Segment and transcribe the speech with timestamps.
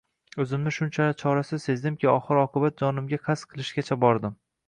[0.43, 4.35] O`zimni shunchalar chorasiz sezdimki, oxir-oqibat, jonimga qasd qilishgacha bordim